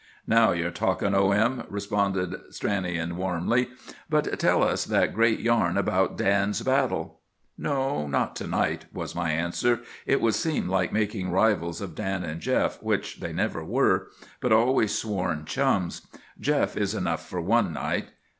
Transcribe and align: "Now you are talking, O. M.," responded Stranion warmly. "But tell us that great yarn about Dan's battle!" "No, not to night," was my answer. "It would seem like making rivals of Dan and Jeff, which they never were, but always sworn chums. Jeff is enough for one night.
"Now 0.25 0.51
you 0.51 0.65
are 0.65 0.71
talking, 0.71 1.13
O. 1.13 1.29
M.," 1.29 1.63
responded 1.69 2.33
Stranion 2.49 3.11
warmly. 3.17 3.67
"But 4.09 4.39
tell 4.39 4.63
us 4.63 4.83
that 4.85 5.13
great 5.13 5.41
yarn 5.41 5.77
about 5.77 6.17
Dan's 6.17 6.63
battle!" 6.63 7.19
"No, 7.55 8.07
not 8.07 8.35
to 8.37 8.47
night," 8.47 8.85
was 8.91 9.13
my 9.13 9.29
answer. 9.31 9.81
"It 10.07 10.19
would 10.19 10.33
seem 10.33 10.67
like 10.67 10.91
making 10.91 11.29
rivals 11.29 11.81
of 11.81 11.93
Dan 11.93 12.23
and 12.23 12.41
Jeff, 12.41 12.81
which 12.81 13.19
they 13.19 13.31
never 13.31 13.63
were, 13.63 14.07
but 14.39 14.51
always 14.51 14.97
sworn 14.97 15.45
chums. 15.45 16.01
Jeff 16.39 16.75
is 16.75 16.95
enough 16.95 17.29
for 17.29 17.39
one 17.39 17.71
night. 17.71 18.07